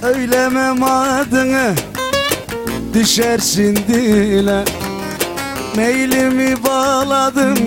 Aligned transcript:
Söylemem 0.00 0.82
adını 0.82 1.74
Düşersin 2.94 3.76
dile. 3.76 4.64
Meylimi 5.76 6.64
bağladım 6.64 7.58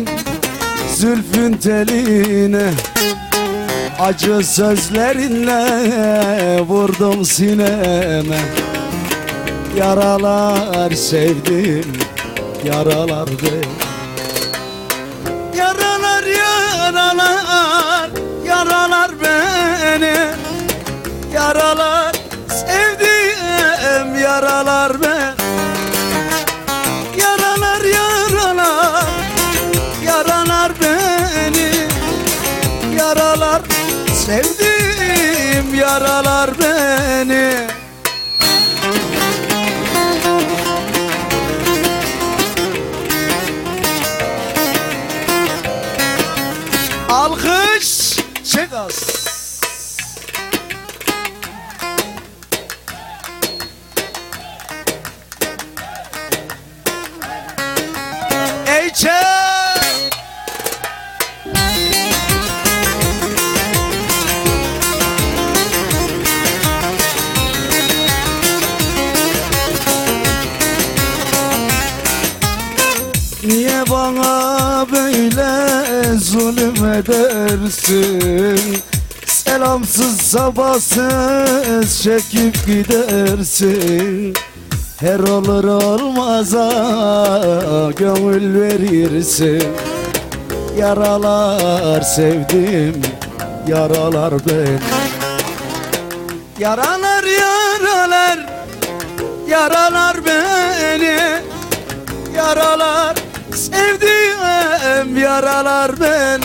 Zülfün 0.96 1.54
teline. 1.54 2.72
Acı 4.00 4.44
sözlerinle 4.44 5.62
Vurdum 6.62 7.26
sineme. 7.26 8.40
Yaralar 9.78 10.92
sevdim 10.92 11.94
Yaralar 12.66 13.28
beni 13.28 13.66
Yaralar 15.58 16.24
yaralar 16.24 18.10
Yaralar 18.48 19.12
beni. 19.22 20.16
Yaralar 21.34 22.19
sevdim 34.30 35.76
Yaralar 35.76 36.50
beni. 36.60 37.68
Alkış 47.10 48.18
çek 48.44 48.74
zulüm 76.40 76.94
edersin 76.94 78.78
Selamsız 79.26 80.22
sabahsız 80.22 82.04
çekip 82.04 82.66
gidersin. 82.66 84.34
Her 85.00 85.20
olur 85.20 85.64
olmaza 85.64 86.72
gönül 87.98 88.62
verirsin. 88.62 89.64
Yaralar 90.78 92.02
sevdim, 92.02 93.02
yaralar 93.68 94.34
ben 94.34 94.80
Yaralar 96.60 97.24
yaralar, 97.24 98.40
yaralar 99.48 100.26
beni 100.26 101.49
yaralar 105.40 105.92
ben. 106.02 106.42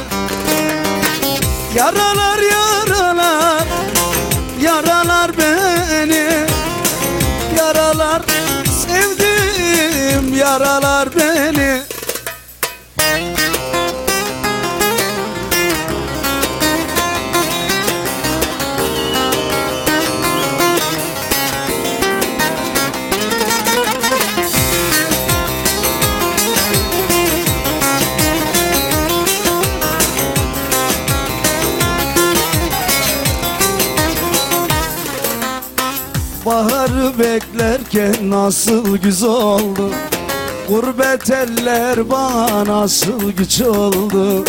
Yaralar 1.75 2.39
yaralar 2.55 3.67
yaralar 4.61 5.31
beni. 5.39 6.47
Yaralar 7.59 8.23
sevdiğim 8.87 10.35
yaralar 10.35 11.09
beni 11.17 11.84
Baharı 36.47 37.19
beklerken 37.19 38.31
nasıl 38.31 38.99
güzel 38.99 39.29
oldu 39.29 39.91
Gurbet 40.69 41.31
eller 41.31 42.11
bana 42.11 42.65
nasıl 42.65 43.33
güç 43.33 43.61
oldu. 43.61 44.45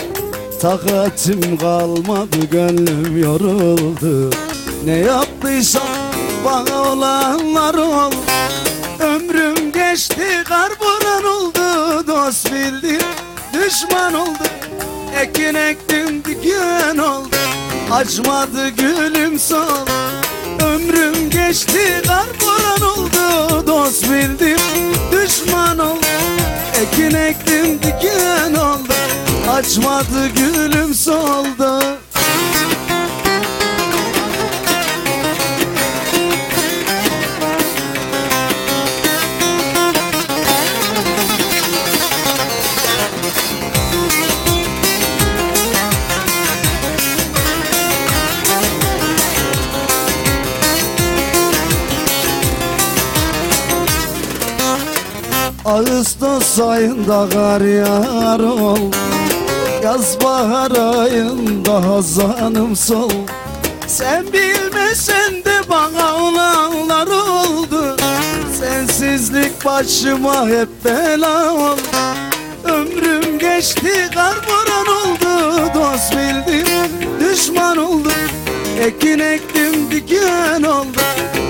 Takatim 0.62 1.58
kalmadı 1.58 2.38
gönlüm 2.52 3.18
yoruldu. 3.24 4.30
Ne 4.86 4.98
yaptıysam 4.98 5.84
bana 6.46 6.92
olanlar 6.92 7.74
oldu. 7.74 8.16
Ömrüm 9.00 9.72
geçti 9.72 10.44
karburan 10.46 11.24
oldu. 11.24 12.08
Dost 12.08 12.52
bildim 12.54 13.08
düşman 13.54 14.14
oldu 14.14 14.44
Ekin 15.22 15.56
ektim 15.56 16.24
diken 16.26 16.98
oldu. 16.98 17.36
Açmadı 17.92 18.70
gülüm 18.70 19.40
sol 19.40 19.86
Ömrüm 20.86 21.30
geçti 21.30 22.02
karboran 22.08 22.82
oldu 22.82 23.68
Dost 23.68 24.04
bildim 24.04 24.60
düşman 25.12 25.80
oldu 25.80 26.06
Ekin 26.82 27.16
ektim 27.16 27.80
diken 27.84 28.54
oldu 28.54 28.94
Açmadı 29.50 30.28
gülüm 30.36 30.94
soldu 30.94 31.35
Ağustos 55.66 56.60
ayında 56.60 57.30
kar 57.34 57.62
yağar 57.62 58.40
ol. 58.40 58.92
Yaz 59.84 60.18
bahar 60.24 60.72
ayında 60.72 61.88
hazanım 61.88 62.76
sol. 62.76 63.12
Sen 63.88 64.26
bilmesen 64.34 65.34
de 65.34 65.70
bana 65.70 66.16
olanlar 66.16 67.08
oldu. 67.08 67.98
Sensizlik 68.60 69.66
başıma 69.66 70.48
hep 70.48 70.70
bela 70.86 71.54
oldu 71.54 71.80
Ömrüm 72.64 73.40
geçti 73.40 74.10
karboran 74.14 74.88
oldu. 74.88 75.26
Dost 75.76 76.12
bildim 76.12 76.92
düşman 77.20 77.78
oldu 77.78 78.12
Ekin 78.80 79.20
ektim 79.20 79.92
diken 79.92 80.64
oldu 80.64 81.02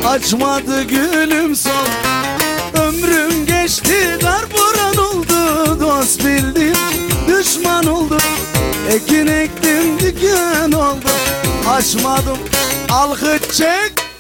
Açmadı 0.08 0.84
gülüm 0.84 1.56
sol 1.56 2.15
Ömrüm 2.76 3.46
geçti 3.46 4.20
karboran 4.22 4.98
oldu 4.98 5.80
Dost 5.82 6.26
bildim 6.26 6.76
düşman 7.28 7.86
oldu 7.86 8.18
Ekin 8.90 9.28
ektim 9.28 10.00
diken 10.00 10.72
oldu 10.72 11.10
Açmadım 11.70 12.38
alkış 12.92 13.58
çek 13.58 14.06